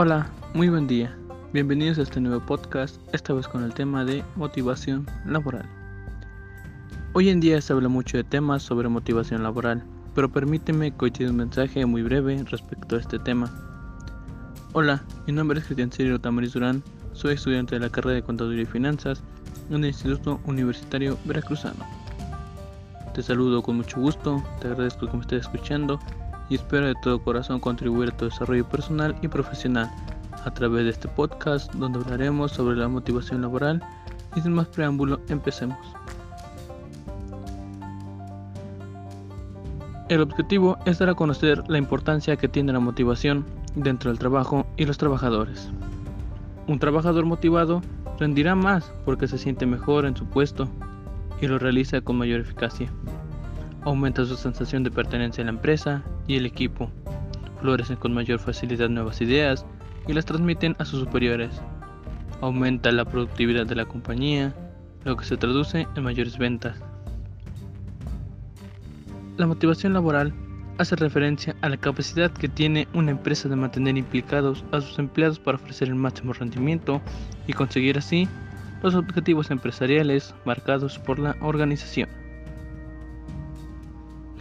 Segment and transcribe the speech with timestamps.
[0.00, 1.12] Hola, muy buen día.
[1.52, 5.68] Bienvenidos a este nuevo podcast, esta vez con el tema de motivación laboral.
[7.14, 9.82] Hoy en día se habla mucho de temas sobre motivación laboral,
[10.14, 13.52] pero permíteme que un mensaje muy breve respecto a este tema.
[14.72, 16.80] Hola, mi nombre es Cristian Sirio Tamariz Durán,
[17.12, 19.20] soy estudiante de la carrera de Contaduría y Finanzas
[19.68, 21.84] en el Instituto Universitario Veracruzano.
[23.14, 25.98] Te saludo con mucho gusto, te agradezco que me estés escuchando
[26.48, 29.90] y espero de todo corazón contribuir a tu desarrollo personal y profesional
[30.44, 33.82] a través de este podcast donde hablaremos sobre la motivación laboral
[34.36, 35.78] y sin más preámbulo empecemos.
[40.08, 43.44] El objetivo es dar a conocer la importancia que tiene la motivación
[43.74, 45.68] dentro del trabajo y los trabajadores.
[46.66, 47.82] Un trabajador motivado
[48.18, 50.66] rendirá más porque se siente mejor en su puesto
[51.42, 52.90] y lo realiza con mayor eficacia
[53.82, 56.90] aumenta su sensación de pertenencia a la empresa y el equipo,
[57.60, 59.64] florecen con mayor facilidad nuevas ideas
[60.06, 61.60] y las transmiten a sus superiores,
[62.40, 64.54] aumenta la productividad de la compañía,
[65.04, 66.78] lo que se traduce en mayores ventas.
[69.36, 70.32] La motivación laboral
[70.78, 75.38] hace referencia a la capacidad que tiene una empresa de mantener implicados a sus empleados
[75.38, 77.00] para ofrecer el máximo rendimiento
[77.46, 78.28] y conseguir así
[78.82, 82.08] los objetivos empresariales marcados por la organización.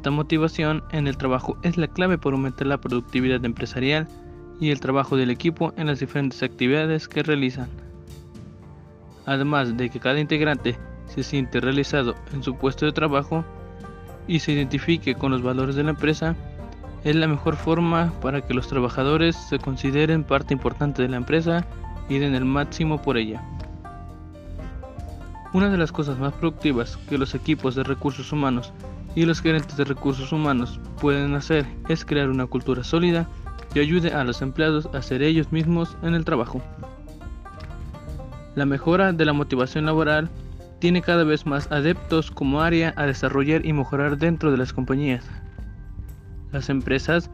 [0.00, 4.08] Esta motivación en el trabajo es la clave para aumentar la productividad empresarial
[4.58, 7.68] y el trabajo del equipo en las diferentes actividades que realizan.
[9.26, 13.44] Además de que cada integrante se siente realizado en su puesto de trabajo
[14.26, 16.34] y se identifique con los valores de la empresa,
[17.04, 21.66] es la mejor forma para que los trabajadores se consideren parte importante de la empresa
[22.08, 23.44] y den el máximo por ella.
[25.52, 28.72] Una de las cosas más productivas que los equipos de recursos humanos
[29.14, 33.28] y los gerentes de recursos humanos pueden hacer es crear una cultura sólida
[33.72, 36.60] que ayude a los empleados a ser ellos mismos en el trabajo.
[38.54, 40.28] La mejora de la motivación laboral
[40.80, 45.24] tiene cada vez más adeptos como área a desarrollar y mejorar dentro de las compañías.
[46.52, 47.30] Las empresas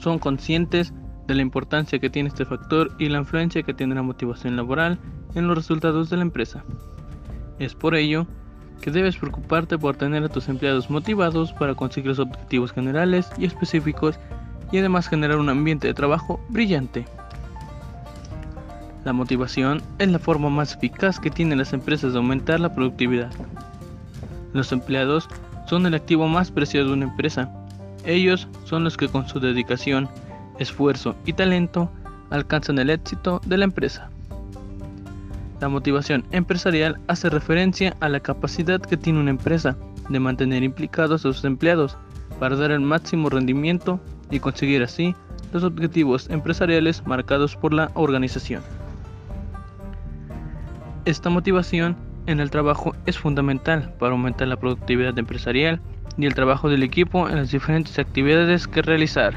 [0.00, 0.92] son conscientes
[1.26, 4.98] de la importancia que tiene este factor y la influencia que tiene la motivación laboral
[5.34, 6.64] en los resultados de la empresa.
[7.58, 8.26] Es por ello
[8.80, 13.44] que debes preocuparte por tener a tus empleados motivados para conseguir los objetivos generales y
[13.44, 14.18] específicos
[14.72, 17.04] y además generar un ambiente de trabajo brillante.
[19.04, 23.30] La motivación es la forma más eficaz que tienen las empresas de aumentar la productividad.
[24.52, 25.28] Los empleados
[25.66, 27.52] son el activo más preciado de una empresa.
[28.04, 30.08] Ellos son los que con su dedicación,
[30.58, 31.90] esfuerzo y talento
[32.30, 34.10] alcanzan el éxito de la empresa.
[35.62, 39.76] La motivación empresarial hace referencia a la capacidad que tiene una empresa
[40.08, 41.96] de mantener implicados a sus empleados
[42.40, 45.14] para dar el máximo rendimiento y conseguir así
[45.52, 48.60] los objetivos empresariales marcados por la organización.
[51.04, 51.96] Esta motivación
[52.26, 55.80] en el trabajo es fundamental para aumentar la productividad empresarial
[56.18, 59.34] y el trabajo del equipo en las diferentes actividades que realizar.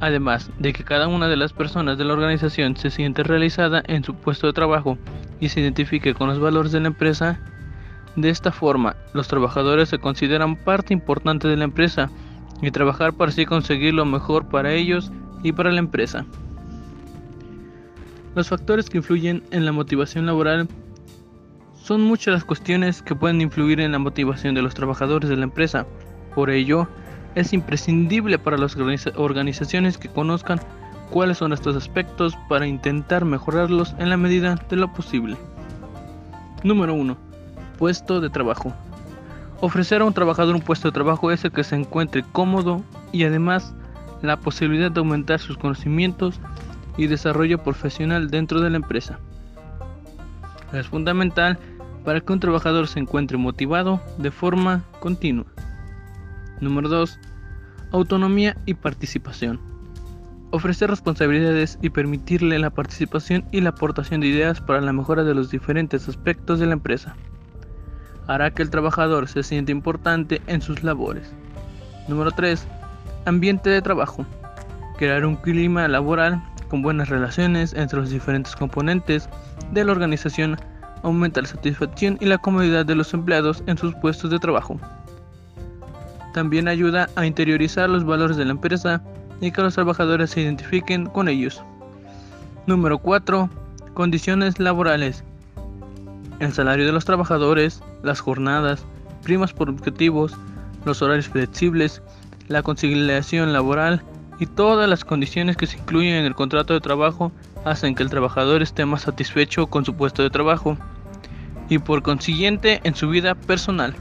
[0.00, 4.04] Además de que cada una de las personas de la organización se siente realizada en
[4.04, 4.96] su puesto de trabajo
[5.40, 7.40] y se identifique con los valores de la empresa,
[8.14, 12.10] de esta forma los trabajadores se consideran parte importante de la empresa
[12.62, 16.24] y trabajar para así conseguir lo mejor para ellos y para la empresa.
[18.34, 20.68] Los factores que influyen en la motivación laboral
[21.74, 25.44] son muchas las cuestiones que pueden influir en la motivación de los trabajadores de la
[25.44, 25.86] empresa.
[26.34, 26.86] Por ello,
[27.34, 30.60] es imprescindible para las organizaciones que conozcan
[31.10, 35.36] cuáles son estos aspectos para intentar mejorarlos en la medida de lo posible.
[36.62, 37.16] Número 1.
[37.78, 38.74] Puesto de trabajo.
[39.60, 43.24] Ofrecer a un trabajador un puesto de trabajo es el que se encuentre cómodo y
[43.24, 43.74] además
[44.22, 46.40] la posibilidad de aumentar sus conocimientos
[46.96, 49.18] y desarrollo profesional dentro de la empresa.
[50.72, 51.58] Es fundamental
[52.04, 55.46] para que un trabajador se encuentre motivado de forma continua.
[56.60, 57.18] Número 2.
[57.92, 59.60] Autonomía y participación.
[60.50, 65.34] Ofrecer responsabilidades y permitirle la participación y la aportación de ideas para la mejora de
[65.34, 67.14] los diferentes aspectos de la empresa.
[68.26, 71.32] Hará que el trabajador se sienta importante en sus labores.
[72.08, 72.66] Número 3.
[73.26, 74.26] Ambiente de trabajo.
[74.96, 79.28] Crear un clima laboral con buenas relaciones entre los diferentes componentes
[79.72, 80.56] de la organización
[81.02, 84.80] aumenta la satisfacción y la comodidad de los empleados en sus puestos de trabajo.
[86.38, 89.02] También ayuda a interiorizar los valores de la empresa
[89.40, 91.64] y que los trabajadores se identifiquen con ellos.
[92.68, 93.50] Número 4.
[93.92, 95.24] Condiciones laborales.
[96.38, 98.84] El salario de los trabajadores, las jornadas,
[99.24, 100.32] primas por objetivos,
[100.84, 102.02] los horarios flexibles,
[102.46, 104.04] la conciliación laboral
[104.38, 107.32] y todas las condiciones que se incluyen en el contrato de trabajo
[107.64, 110.78] hacen que el trabajador esté más satisfecho con su puesto de trabajo
[111.68, 113.96] y por consiguiente en su vida personal.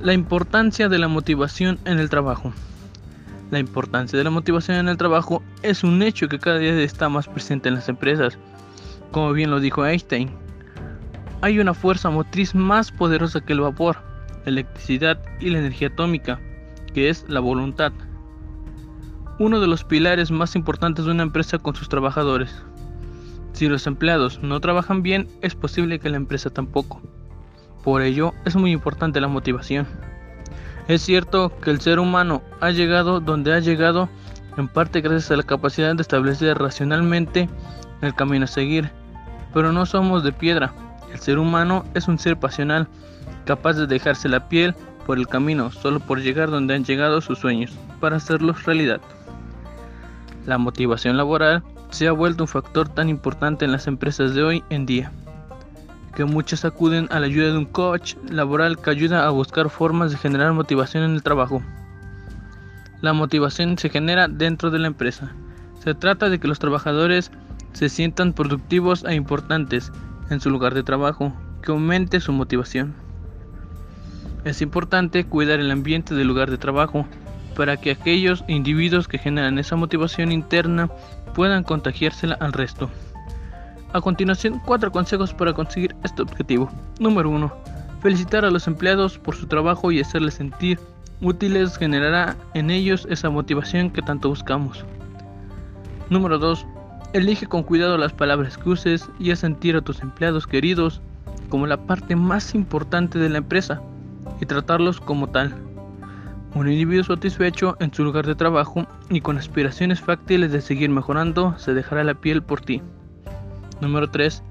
[0.00, 2.52] La importancia de la motivación en el trabajo.
[3.50, 7.08] La importancia de la motivación en el trabajo es un hecho que cada día está
[7.08, 8.38] más presente en las empresas.
[9.10, 10.30] Como bien lo dijo Einstein,
[11.40, 13.96] hay una fuerza motriz más poderosa que el vapor,
[14.44, 16.38] la electricidad y la energía atómica,
[16.94, 17.92] que es la voluntad.
[19.40, 22.54] Uno de los pilares más importantes de una empresa con sus trabajadores.
[23.52, 27.02] Si los empleados no trabajan bien, es posible que la empresa tampoco.
[27.82, 29.86] Por ello, es muy importante la motivación.
[30.88, 34.08] Es cierto que el ser humano ha llegado donde ha llegado
[34.56, 37.48] en parte gracias a la capacidad de establecer racionalmente
[38.00, 38.90] el camino a seguir,
[39.52, 40.72] pero no somos de piedra.
[41.12, 42.88] El ser humano es un ser pasional,
[43.44, 44.74] capaz de dejarse la piel
[45.06, 49.00] por el camino solo por llegar donde han llegado sus sueños, para hacerlos realidad.
[50.46, 54.64] La motivación laboral se ha vuelto un factor tan importante en las empresas de hoy
[54.70, 55.12] en día
[56.18, 60.10] que muchos acuden a la ayuda de un coach laboral que ayuda a buscar formas
[60.10, 61.62] de generar motivación en el trabajo.
[63.00, 65.30] La motivación se genera dentro de la empresa.
[65.78, 67.30] Se trata de que los trabajadores
[67.72, 69.92] se sientan productivos e importantes
[70.28, 71.32] en su lugar de trabajo,
[71.62, 72.96] que aumente su motivación.
[74.44, 77.06] Es importante cuidar el ambiente del lugar de trabajo
[77.54, 80.90] para que aquellos individuos que generan esa motivación interna
[81.32, 82.90] puedan contagiársela al resto.
[83.94, 86.70] A continuación, cuatro consejos para conseguir este objetivo.
[87.00, 87.50] Número 1.
[88.02, 90.78] Felicitar a los empleados por su trabajo y hacerles sentir
[91.22, 94.84] útiles generará en ellos esa motivación que tanto buscamos.
[96.10, 96.66] Número 2.
[97.14, 101.00] Elige con cuidado las palabras que uses y haz sentir a tus empleados queridos
[101.48, 103.80] como la parte más importante de la empresa
[104.38, 105.54] y tratarlos como tal.
[106.54, 111.58] Un individuo satisfecho en su lugar de trabajo y con aspiraciones fáctiles de seguir mejorando
[111.58, 112.82] se dejará la piel por ti.
[113.80, 114.42] Número 3.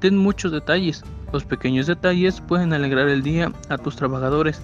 [0.00, 1.04] Ten muchos detalles.
[1.32, 4.60] Los pequeños detalles pueden alegrar el día a tus trabajadores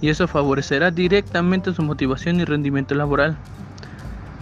[0.00, 3.36] y eso favorecerá directamente su motivación y rendimiento laboral.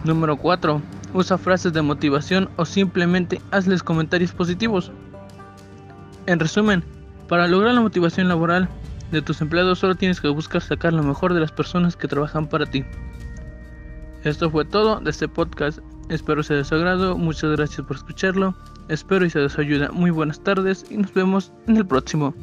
[0.05, 0.83] Número 4.
[1.15, 4.91] Usa frases de motivación o simplemente hazles comentarios positivos.
[6.27, 6.83] En resumen,
[7.29, 8.69] para lograr la motivación laboral
[9.13, 12.49] de tus empleados solo tienes que buscar sacar lo mejor de las personas que trabajan
[12.49, 12.85] para ti.
[14.25, 15.79] Esto fue todo de este podcast.
[16.09, 17.17] Espero sea de su agrado.
[17.17, 18.55] Muchas gracias por escucharlo.
[18.89, 19.91] Espero y se les ayuda.
[19.93, 22.35] Muy buenas tardes y nos vemos en el próximo.